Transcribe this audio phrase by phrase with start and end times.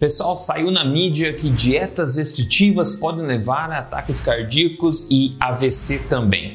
[0.00, 6.54] Pessoal, saiu na mídia que dietas restritivas podem levar a ataques cardíacos e AVC também.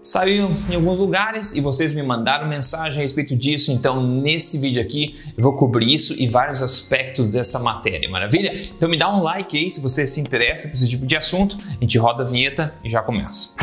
[0.00, 4.80] Saiu em alguns lugares e vocês me mandaram mensagem a respeito disso, então nesse vídeo
[4.80, 8.54] aqui eu vou cobrir isso e vários aspectos dessa matéria, maravilha?
[8.76, 11.58] Então me dá um like aí se você se interessa por esse tipo de assunto,
[11.68, 13.56] a gente roda a vinheta e já começa.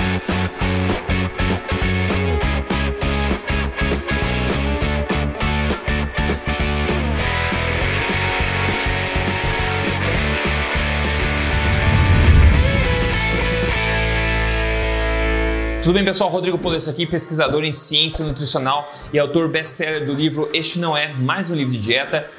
[15.81, 16.29] Tudo bem, pessoal?
[16.29, 21.11] Rodrigo Polesso aqui, pesquisador em ciência nutricional e autor best-seller do livro Este Não É
[21.11, 22.29] Mais Um Livro de Dieta.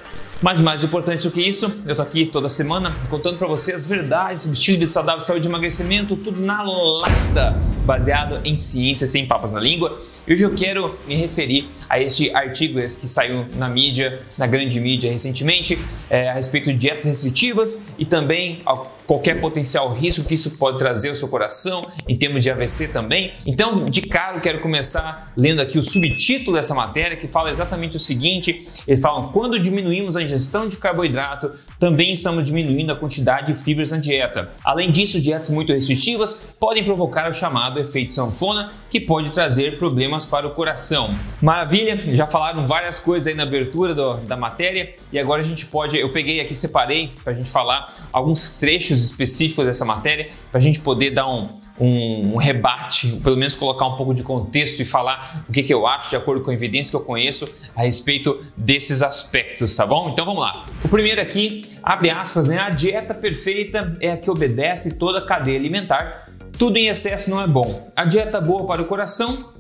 [0.41, 3.84] Mas mais importante do que isso, eu tô aqui toda semana contando para você as
[3.84, 9.09] verdades sobre estilo de vida saudável, saúde e emagrecimento, tudo na lata, baseado em ciência,
[9.09, 10.01] sem papas na língua.
[10.27, 14.79] E hoje eu quero me referir a este artigo que saiu na mídia, na grande
[14.79, 20.34] mídia recentemente, é, a respeito de dietas restritivas e também ao qualquer potencial risco que
[20.34, 23.32] isso pode trazer ao seu coração, em termos de AVC também.
[23.46, 27.96] Então, de cara, eu quero começar lendo aqui o subtítulo dessa matéria, que fala exatamente
[27.96, 33.52] o seguinte: ele fala, quando diminuímos a ingestão de carboidrato, também estamos diminuindo a quantidade
[33.52, 34.51] de fibras na dieta.
[34.65, 40.26] Além disso, dietas muito restritivas podem provocar o chamado efeito sanfona, que pode trazer problemas
[40.26, 41.15] para o coração.
[41.41, 45.66] Maravilha, já falaram várias coisas aí na abertura do, da matéria e agora a gente
[45.66, 50.59] pode, eu peguei aqui, separei para a gente falar alguns trechos específicos dessa matéria para
[50.59, 51.48] a gente poder dar um,
[51.79, 55.73] um, um, rebate, pelo menos colocar um pouco de contexto e falar o que, que
[55.73, 59.87] eu acho, de acordo com a evidência que eu conheço, a respeito desses aspectos, tá
[59.87, 60.10] bom?
[60.10, 60.66] Então vamos lá.
[60.85, 62.59] O primeiro aqui, abre aspas, né?
[62.59, 66.28] A dieta perfeita é a que obedece toda a cadeia alimentar.
[66.59, 67.91] Tudo em excesso não é bom.
[67.97, 69.51] A dieta boa para o coração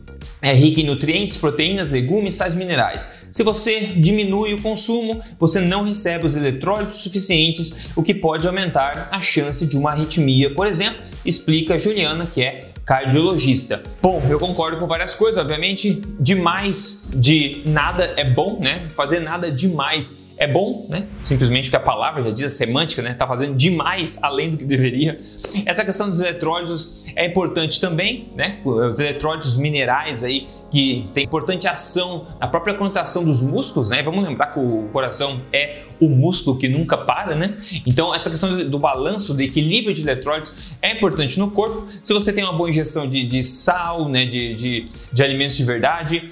[0.42, 3.14] é rica em nutrientes, proteínas, legumes, sais minerais.
[3.30, 9.08] Se você diminui o consumo, você não recebe os eletrólitos suficientes, o que pode aumentar
[9.12, 13.82] a chance de uma arritmia, por exemplo, explica Juliana, que é cardiologista.
[14.02, 18.82] Bom, eu concordo com várias coisas, obviamente, demais de nada é bom, né?
[18.96, 21.06] Fazer nada demais é bom, né?
[21.22, 23.14] Simplesmente porque a palavra já diz a semântica, né?
[23.14, 25.16] Tá fazendo demais além do que deveria.
[25.64, 28.60] Essa questão dos eletrólitos é importante também, né?
[28.64, 34.02] Os eletrólitos minerais aí que tem importante ação na própria contação dos músculos, né?
[34.02, 37.54] Vamos lembrar que o coração é o músculo que nunca para, né?
[37.86, 41.86] Então essa questão do balanço, do equilíbrio de eletrólitos é importante no corpo.
[42.02, 44.24] Se você tem uma boa ingestão de, de sal, né?
[44.24, 46.30] De, de, de alimentos de verdade,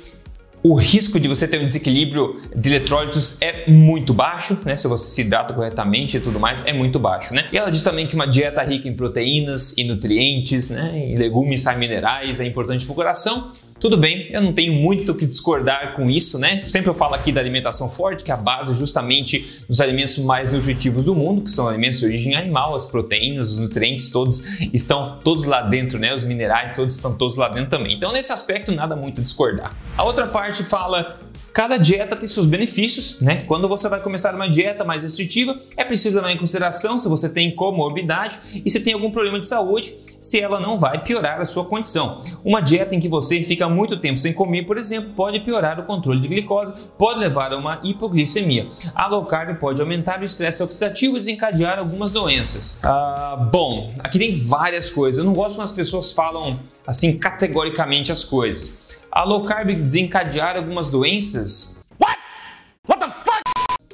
[0.62, 4.76] o risco de você ter um desequilíbrio de eletrólitos é muito baixo, né?
[4.76, 7.46] Se você se hidrata corretamente e tudo mais, é muito baixo, né?
[7.52, 10.92] E ela diz também que uma dieta rica em proteínas e nutrientes, né?
[10.94, 13.52] Em legumes, sais minerais é importante para o coração.
[13.80, 16.60] Tudo bem, eu não tenho muito o que discordar com isso, né?
[16.66, 20.52] Sempre eu falo aqui da alimentação forte, que é a base justamente dos alimentos mais
[20.52, 25.18] nutritivos do mundo, que são alimentos de origem animal, as proteínas, os nutrientes, todos estão
[25.24, 26.14] todos lá dentro, né?
[26.14, 27.96] Os minerais, todos estão todos lá dentro também.
[27.96, 29.74] Então, nesse aspecto, nada muito a discordar.
[29.96, 31.18] A outra parte fala
[31.52, 33.42] Cada dieta tem seus benefícios, né?
[33.44, 37.28] Quando você vai começar uma dieta mais restritiva, é preciso levar em consideração se você
[37.28, 41.46] tem comorbidade e se tem algum problema de saúde se ela não vai piorar a
[41.46, 42.22] sua condição.
[42.44, 45.84] Uma dieta em que você fica muito tempo sem comer, por exemplo, pode piorar o
[45.84, 48.68] controle de glicose, pode levar a uma hipoglicemia.
[48.94, 52.80] A low carb pode aumentar o estresse oxidativo e desencadear algumas doenças.
[52.84, 55.18] Ah, bom, aqui tem várias coisas.
[55.18, 58.90] Eu não gosto quando as pessoas falam assim categoricamente as coisas.
[59.10, 61.79] A low carb desencadear algumas doenças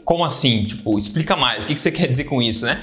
[0.06, 0.62] como assim?
[0.62, 1.64] Tipo, explica mais.
[1.64, 2.80] O que você quer dizer com isso, né?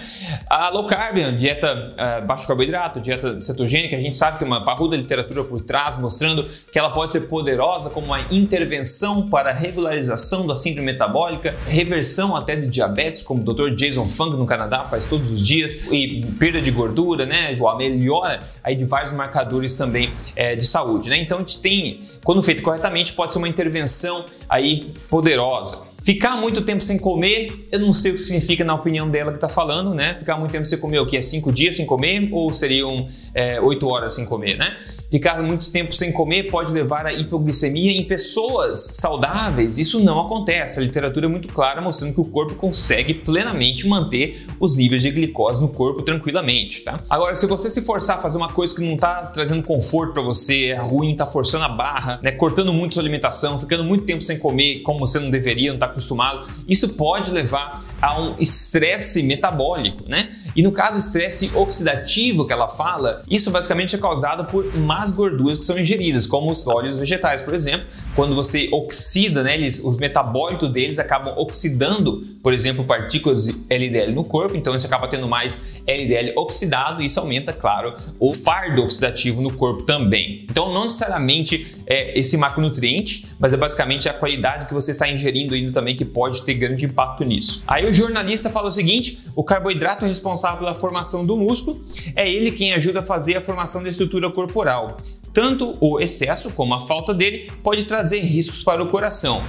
[0.50, 4.66] A low carb, dieta uh, baixo carboidrato, dieta cetogênica, a gente sabe que tem uma
[4.66, 10.46] parruda literatura por trás mostrando que ela pode ser poderosa como uma intervenção para regularização
[10.46, 13.74] da síndrome metabólica, reversão até de diabetes, como o Dr.
[13.74, 17.58] Jason Fung no Canadá faz todos os dias, e perda de gordura, né?
[17.58, 21.18] A melhora aí de vários marcadores também é, de saúde, né?
[21.20, 25.93] Então a gente tem, quando feito corretamente, pode ser uma intervenção aí poderosa.
[26.04, 29.38] Ficar muito tempo sem comer, eu não sei o que significa na opinião dela que
[29.38, 30.16] está falando, né?
[30.16, 31.16] Ficar muito tempo sem comer, o que?
[31.16, 34.76] É cinco dias sem comer ou seriam é, oito horas sem comer, né?
[35.10, 39.78] Ficar muito tempo sem comer pode levar a hipoglicemia em pessoas saudáveis.
[39.78, 40.82] Isso não acontece.
[40.82, 45.10] A literatura é muito clara mostrando que o corpo consegue plenamente manter os níveis de
[45.10, 47.00] glicose no corpo tranquilamente, tá?
[47.10, 50.22] Agora, se você se forçar a fazer uma coisa que não está trazendo conforto para
[50.22, 52.32] você, é ruim, está forçando a barra, né?
[52.32, 55.93] Cortando muito sua alimentação, ficando muito tempo sem comer como você não deveria, não está
[55.94, 60.30] acostumado, isso pode levar a um estresse metabólico, né?
[60.56, 65.58] E no caso, estresse oxidativo que ela fala, isso basicamente é causado por más gorduras
[65.58, 67.88] que são ingeridas, como os óleos vegetais, por exemplo.
[68.16, 74.14] Quando você oxida, né, eles, os metabólitos deles acabam oxidando, por exemplo, partículas de LDL
[74.14, 78.84] no corpo, então isso acaba tendo mais LDL oxidado e isso aumenta, claro, o fardo
[78.84, 80.46] oxidativo no corpo também.
[80.50, 85.54] Então, não necessariamente é esse macronutriente, mas é basicamente a qualidade que você está ingerindo
[85.54, 87.64] ainda também que pode ter grande impacto nisso.
[87.68, 91.84] Aí o jornalista fala o seguinte: o carboidrato é responsável pela formação do músculo,
[92.16, 94.98] é ele quem ajuda a fazer a formação da estrutura corporal.
[95.34, 99.44] Tanto o excesso como a falta dele pode trazer riscos para o coração.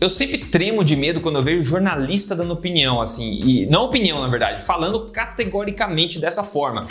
[0.00, 4.20] Eu sempre tremo de medo quando eu vejo jornalista dando opinião, assim, e não opinião
[4.20, 6.86] na verdade, falando categoricamente dessa forma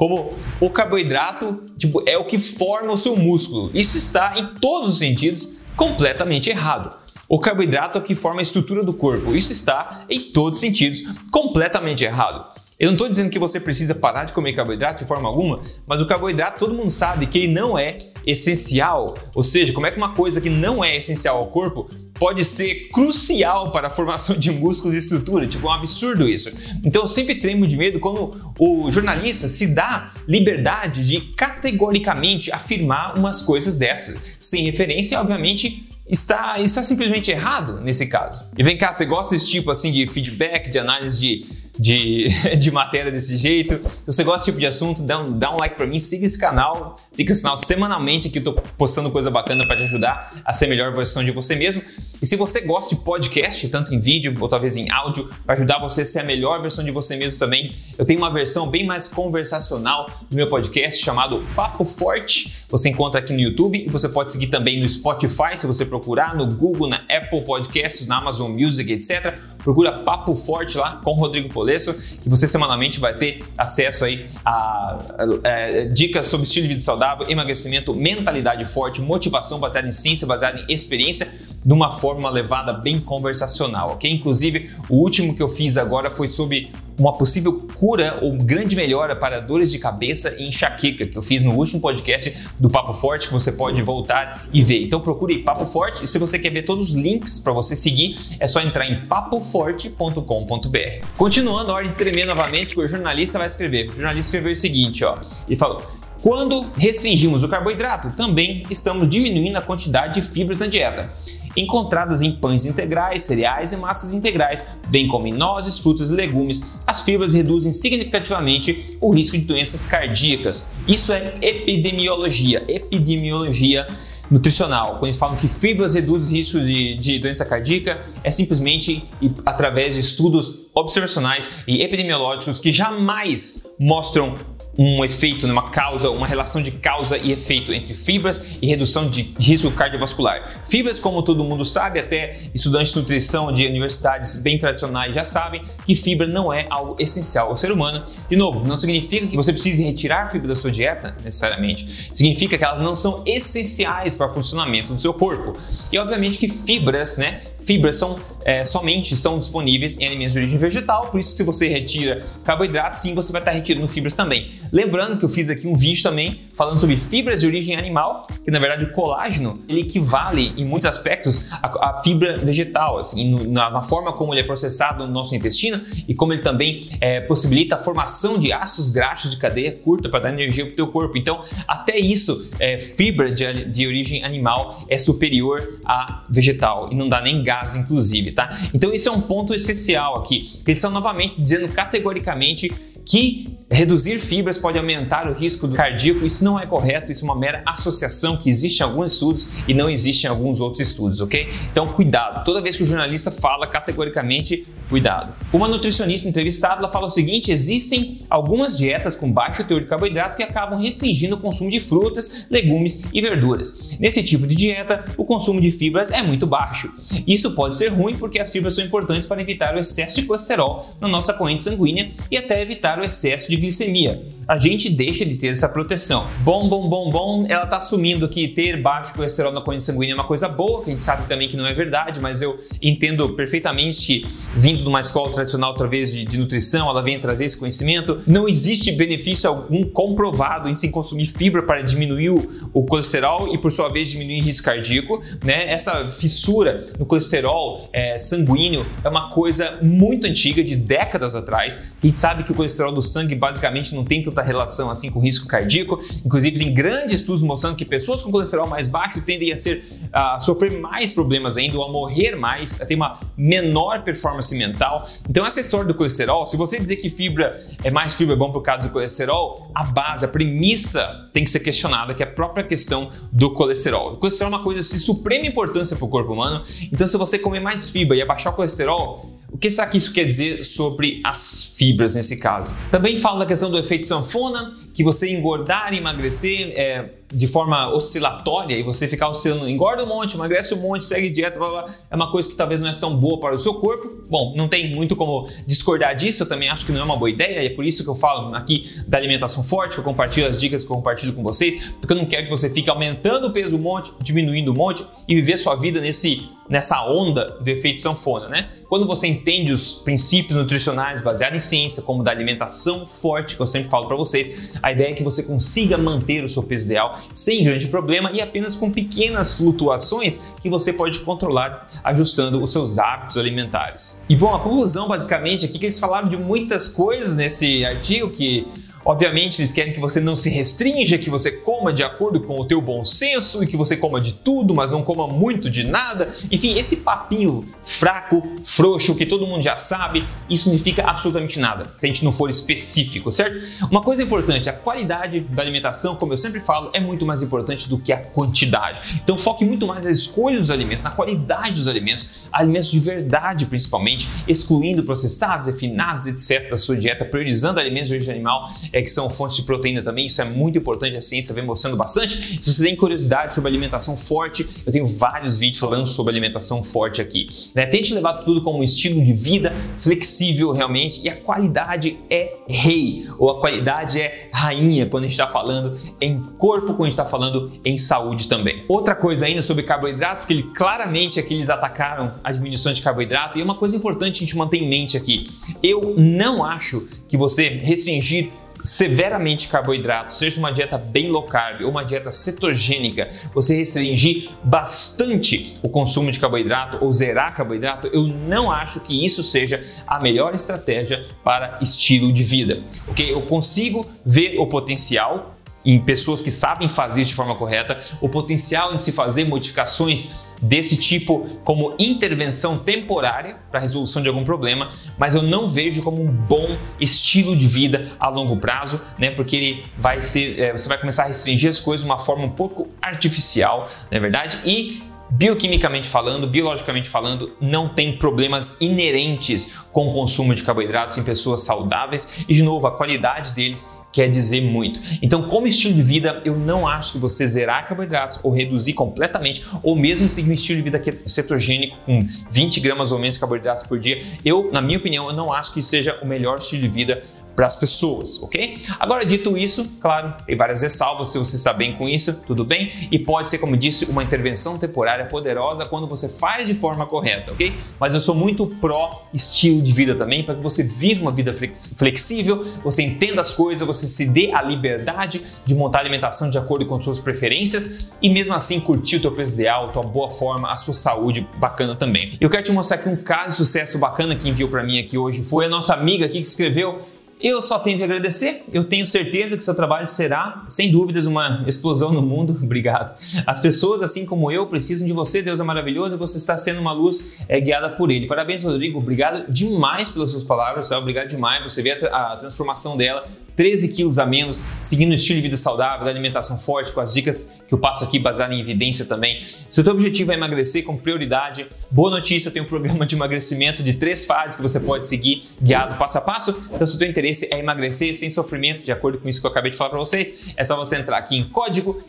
[0.00, 3.70] como o carboidrato tipo, é o que forma o seu músculo.
[3.74, 6.96] Isso está em todos os sentidos completamente errado.
[7.28, 9.36] O carboidrato é o que forma a estrutura do corpo.
[9.36, 12.46] Isso está em todos os sentidos completamente errado.
[12.78, 16.00] Eu não estou dizendo que você precisa parar de comer carboidrato de forma alguma, mas
[16.00, 19.18] o carboidrato todo mundo sabe que ele não é essencial.
[19.34, 22.90] Ou seja, como é que uma coisa que não é essencial ao corpo pode ser
[22.92, 25.46] crucial para a formação de músculos e estrutura.
[25.46, 26.52] Tipo, é um absurdo isso.
[26.84, 33.18] Então eu sempre tremo de medo quando o jornalista se dá liberdade de categoricamente afirmar
[33.18, 35.88] umas coisas dessas, sem referência, obviamente.
[36.06, 38.42] Está, está simplesmente errado nesse caso.
[38.58, 41.46] E vem cá, você gosta desse tipo assim de feedback, de análise de
[41.80, 42.28] de,
[42.58, 43.80] de matéria desse jeito.
[43.88, 46.26] Se você gosta desse tipo de assunto, dá um, dá um like para mim, siga
[46.26, 50.32] esse canal, siga esse canal semanalmente que eu tô postando coisa bacana para te ajudar
[50.44, 51.82] a ser a melhor versão de você mesmo.
[52.22, 55.78] E se você gosta de podcast, tanto em vídeo ou talvez em áudio, para ajudar
[55.78, 58.84] você a ser a melhor versão de você mesmo também, eu tenho uma versão bem
[58.84, 62.66] mais conversacional do meu podcast chamado Papo Forte.
[62.68, 66.36] Você encontra aqui no YouTube e você pode seguir também no Spotify, se você procurar,
[66.36, 69.34] no Google, na Apple Podcasts, na Amazon Music, etc.
[69.62, 74.50] Procura Papo Forte lá com Rodrigo Polesso, que você semanalmente vai ter acesso aí a,
[74.50, 74.98] a,
[75.44, 80.26] a, a dicas sobre estilo de vida saudável, emagrecimento, mentalidade forte, motivação baseada em ciência,
[80.26, 84.10] baseada em experiência de uma forma levada bem conversacional, ok?
[84.10, 89.16] Inclusive, o último que eu fiz agora foi sobre uma possível cura ou grande melhora
[89.16, 93.28] para dores de cabeça e enxaqueca, que eu fiz no último podcast do Papo Forte,
[93.28, 94.84] que você pode voltar e ver.
[94.84, 98.18] Então procure Papo Forte e se você quer ver todos os links para você seguir,
[98.38, 101.06] é só entrar em papoforte.com.br.
[101.16, 103.88] Continuando a ordem de tremer novamente, que o jornalista vai escrever.
[103.88, 105.16] O jornalista escreveu o seguinte, ó,
[105.48, 105.82] e falou:
[106.22, 111.10] quando restringimos o carboidrato, também estamos diminuindo a quantidade de fibras na dieta
[111.56, 116.64] encontradas em pães integrais, cereais e massas integrais, bem como em nozes, frutas e legumes.
[116.86, 120.68] As fibras reduzem significativamente o risco de doenças cardíacas.
[120.86, 123.86] Isso é epidemiologia, epidemiologia
[124.30, 124.92] nutricional.
[124.92, 129.04] Quando eles falam que fibras reduzem o risco de, de doença cardíaca, é simplesmente
[129.44, 134.34] através de estudos observacionais e epidemiológicos que jamais mostram
[134.82, 139.34] um efeito, uma causa, uma relação de causa e efeito entre fibras e redução de
[139.38, 140.62] risco cardiovascular.
[140.66, 145.62] Fibras, como todo mundo sabe, até estudantes de nutrição de universidades bem tradicionais já sabem
[145.84, 148.02] que fibra não é algo essencial ao ser humano.
[148.30, 152.08] De novo, não significa que você precise retirar fibra da sua dieta necessariamente.
[152.14, 155.58] Significa que elas não são essenciais para o funcionamento do seu corpo.
[155.92, 160.58] E obviamente que fibras, né, fibras são é, somente estão disponíveis em alimentos de origem
[160.58, 164.50] vegetal, por isso se você retira carboidratos, sim, você vai estar retirando fibras também.
[164.72, 168.50] Lembrando que eu fiz aqui um vídeo também falando sobre fibras de origem animal, que
[168.50, 173.50] na verdade o colágeno ele equivale em muitos aspectos à, à fibra vegetal, assim, no,
[173.50, 177.20] na, na, forma como ele é processado no nosso intestino e como ele também é,
[177.20, 180.88] possibilita a formação de ácidos graxos de cadeia curta para dar energia para o teu
[180.88, 181.16] corpo.
[181.16, 187.08] Então, até isso, é, fibra de, de origem animal é superior à vegetal e não
[187.08, 188.48] dá nem gás, inclusive, tá?
[188.74, 190.50] Então, isso é um ponto essencial aqui.
[190.66, 192.70] Eles estão novamente dizendo categoricamente
[193.04, 196.24] que reduzir fibras pode aumentar o risco do cardíaco.
[196.24, 199.74] Isso não é correto, isso é uma mera associação que existe em alguns estudos e
[199.74, 201.48] não existe em alguns outros estudos, ok?
[201.70, 202.44] Então, cuidado.
[202.44, 205.32] Toda vez que o jornalista fala categoricamente, cuidado.
[205.52, 210.42] Uma nutricionista entrevistada fala o seguinte: existem algumas dietas com baixo teor de carboidrato que
[210.42, 213.89] acabam restringindo o consumo de frutas, legumes e verduras.
[214.00, 216.90] Nesse tipo de dieta, o consumo de fibras é muito baixo.
[217.26, 220.88] Isso pode ser ruim porque as fibras são importantes para evitar o excesso de colesterol
[220.98, 224.26] na nossa corrente sanguínea e até evitar o excesso de glicemia.
[224.48, 226.26] A gente deixa de ter essa proteção.
[226.42, 230.16] Bom, bom, bom, bom, ela está assumindo que ter baixo colesterol na corrente sanguínea é
[230.16, 233.28] uma coisa boa, que a gente sabe também que não é verdade, mas eu entendo
[233.34, 234.26] perfeitamente,
[234.56, 238.20] vindo de uma escola tradicional através de, de nutrição, ela vem trazer esse conhecimento.
[238.26, 243.70] Não existe benefício algum comprovado em se consumir fibra para diminuir o, colesterol e, por
[243.70, 245.68] sua talvez diminuir risco cardíaco, né?
[245.68, 251.76] Essa fissura no colesterol é, sanguíneo é uma coisa muito antiga, de décadas atrás.
[252.02, 255.20] A gente sabe que o colesterol do sangue basicamente não tem tanta relação assim com
[255.20, 256.00] risco cardíaco.
[256.24, 260.40] Inclusive, tem grandes estudos mostrando que pessoas com colesterol mais baixo tendem a, ser, a
[260.40, 265.06] sofrer mais problemas ainda, ou a morrer mais, a ter uma menor performance mental.
[265.28, 268.50] Então, essa história do colesterol, se você dizer que fibra é mais fibra é bom
[268.50, 272.30] por causa do colesterol, a base, a premissa tem que ser questionada, que é a
[272.30, 274.12] própria questão do colesterol.
[274.12, 276.62] O colesterol é uma coisa de suprema importância para o corpo humano.
[276.92, 280.12] Então, se você comer mais fibra e abaixar o colesterol, o que será que isso
[280.14, 282.72] quer dizer sobre as fibras nesse caso?
[282.90, 287.92] Também fala da questão do efeito sanfona, que você engordar e emagrecer é, de forma
[287.92, 291.94] oscilatória e você ficar oscilando, engorda um monte, emagrece um monte, segue dieta, blá, blá,
[292.10, 294.24] é uma coisa que talvez não é tão boa para o seu corpo.
[294.30, 297.28] Bom, não tem muito como discordar disso, eu também acho que não é uma boa
[297.28, 300.46] ideia e é por isso que eu falo aqui da alimentação forte, que eu compartilho
[300.46, 303.48] as dicas que eu compartilho com vocês, porque eu não quero que você fique aumentando
[303.48, 307.68] o peso um monte, diminuindo um monte e viver sua vida nesse nessa onda do
[307.68, 308.68] efeito sanfona, né?
[308.88, 313.66] Quando você entende os princípios nutricionais baseados em ciência, como da alimentação forte, que eu
[313.66, 317.18] sempre falo para vocês, a ideia é que você consiga manter o seu peso ideal
[317.34, 322.98] sem grande problema e apenas com pequenas flutuações que você pode controlar ajustando os seus
[322.98, 324.22] hábitos alimentares.
[324.28, 328.30] E bom, a conclusão basicamente aqui é que eles falaram de muitas coisas nesse artigo
[328.30, 328.66] que
[329.04, 332.64] Obviamente, eles querem que você não se restrinja, que você coma de acordo com o
[332.66, 336.30] teu bom senso e que você coma de tudo, mas não coma muito de nada.
[336.50, 341.84] Enfim, esse papinho fraco, frouxo, que todo mundo já sabe, isso não significa absolutamente nada,
[341.96, 343.58] se a gente não for específico, certo?
[343.90, 347.88] Uma coisa importante, a qualidade da alimentação, como eu sempre falo, é muito mais importante
[347.88, 349.00] do que a quantidade.
[349.22, 353.66] Então foque muito mais na escolha dos alimentos, na qualidade dos alimentos, alimentos de verdade
[353.66, 356.70] principalmente, excluindo processados, refinados, etc.
[356.70, 360.26] da sua dieta, priorizando alimentos de origem animal é, que são fontes de proteína também.
[360.26, 362.60] Isso é muito importante, a ciência vem mostrando bastante.
[362.60, 367.20] Se você tem curiosidade sobre alimentação forte, eu tenho vários vídeos falando sobre alimentação forte
[367.20, 367.48] aqui.
[367.74, 367.86] Né?
[367.86, 373.26] Tente levar tudo como um estilo de vida flexível realmente e a qualidade é rei,
[373.38, 377.12] ou a qualidade é rainha quando a gente está falando em corpo, quando a gente
[377.12, 378.84] está falando em saúde também.
[378.88, 383.58] Outra coisa ainda sobre carboidrato, porque ele claramente aqui eles atacaram a diminuição de carboidrato
[383.58, 385.46] e é uma coisa importante a gente manter em mente aqui.
[385.82, 388.50] Eu não acho que você restringir
[388.84, 395.78] severamente carboidrato, seja uma dieta bem low carb ou uma dieta cetogênica, você restringir bastante
[395.82, 400.54] o consumo de carboidrato ou zerar carboidrato, eu não acho que isso seja a melhor
[400.54, 402.82] estratégia para estilo de vida.
[403.08, 403.32] Ok?
[403.32, 408.28] Eu consigo ver o potencial em pessoas que sabem fazer isso de forma correta, o
[408.28, 410.30] potencial em se fazer modificações
[410.60, 416.02] desse tipo como intervenção temporária para a resolução de algum problema, mas eu não vejo
[416.02, 419.30] como um bom estilo de vida a longo prazo, né?
[419.30, 422.44] Porque ele vai ser, é, você vai começar a restringir as coisas de uma forma
[422.44, 424.58] um pouco artificial, não é verdade?
[424.64, 431.24] E bioquimicamente falando, biologicamente falando, não tem problemas inerentes com o consumo de carboidratos em
[431.24, 435.00] pessoas saudáveis e, de novo, a qualidade deles quer dizer muito.
[435.22, 439.64] Então, como estilo de vida, eu não acho que você zerar carboidratos ou reduzir completamente,
[439.82, 443.86] ou mesmo seguir um estilo de vida cetogênico com 20 gramas ou menos de carboidratos
[443.86, 446.88] por dia, eu, na minha opinião, eu não acho que seja o melhor estilo de
[446.88, 447.22] vida
[447.60, 448.78] para as pessoas, ok?
[448.98, 452.90] Agora, dito isso, claro, tem várias ressalvas, se você está bem com isso, tudo bem?
[453.10, 457.52] E pode ser, como disse, uma intervenção temporária poderosa quando você faz de forma correta,
[457.52, 457.74] ok?
[457.98, 461.54] Mas eu sou muito pró estilo de vida também, para que você viva uma vida
[461.98, 466.56] flexível, você entenda as coisas, você se dê a liberdade de montar a alimentação de
[466.56, 470.02] acordo com as suas preferências e mesmo assim curtir o teu peso ideal, a tua
[470.02, 472.38] boa forma, a sua saúde bacana também.
[472.40, 475.18] Eu quero te mostrar aqui um caso de sucesso bacana que enviou para mim aqui
[475.18, 475.42] hoje.
[475.42, 477.02] Foi a nossa amiga aqui que escreveu
[477.42, 478.64] eu só tenho que agradecer.
[478.72, 482.58] Eu tenho certeza que seu trabalho será, sem dúvidas, uma explosão no mundo.
[482.62, 483.16] Obrigado.
[483.46, 485.42] As pessoas, assim como eu, precisam de você.
[485.42, 488.26] Deus é maravilhoso e você está sendo uma luz é, guiada por Ele.
[488.26, 488.98] Parabéns, Rodrigo.
[488.98, 490.88] Obrigado demais pelas suas palavras.
[490.88, 490.98] Tá?
[490.98, 491.62] Obrigado demais.
[491.62, 493.26] Você vê a, a transformação dela
[493.56, 497.14] 13 quilos a menos, seguindo um estilo de vida saudável, da alimentação forte, com as
[497.14, 499.40] dicas que eu passo aqui baseadas em evidência também.
[499.42, 503.14] Se o teu objetivo é emagrecer com prioridade, boa notícia, eu tenho um programa de
[503.14, 506.70] emagrecimento de três fases que você pode seguir guiado passo a passo.
[506.72, 509.50] Então, se o teu interesse é emagrecer sem sofrimento, de acordo com isso que eu
[509.50, 512.02] acabei de falar para vocês, é só você entrar aqui em código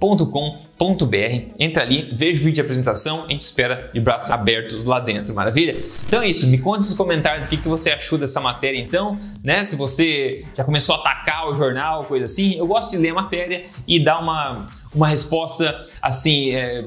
[0.00, 1.54] emagrecerdevez.com.br.
[1.58, 5.34] Entra ali, veja o vídeo de apresentação, a gente espera de braços abertos lá dentro,
[5.34, 5.76] maravilha?
[6.06, 9.62] Então é isso, me conta nos comentários o que você achou dessa matéria então, né?
[9.62, 12.58] Se você já começou a atacar o jornal, coisa assim.
[12.58, 16.84] Eu gosto de ler a matéria e dar uma, uma resposta assim, é,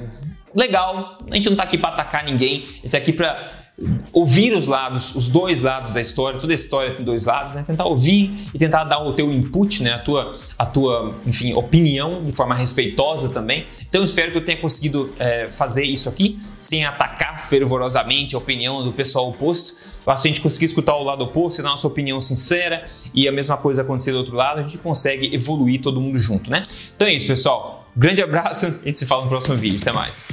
[0.56, 1.18] legal.
[1.30, 3.64] A gente não está aqui para atacar ninguém, a gente está aqui para
[4.12, 7.64] ouvir os lados, os dois lados da história, toda a história tem dois lados, né?
[7.66, 9.94] Tentar ouvir e tentar dar o teu input, né?
[9.94, 13.66] A tua, a tua, enfim, opinião de forma respeitosa também.
[13.90, 18.84] Então espero que eu tenha conseguido é, fazer isso aqui sem atacar fervorosamente a opinião
[18.84, 19.84] do pessoal oposto.
[20.18, 23.32] Se a gente conseguir escutar o lado oposto e dar nossa opinião sincera e a
[23.32, 26.62] mesma coisa acontecer do outro lado, a gente consegue evoluir todo mundo junto, né?
[26.96, 27.88] Então é isso, pessoal.
[27.96, 29.80] Grande abraço, a gente se fala no próximo vídeo.
[29.82, 30.26] Até mais.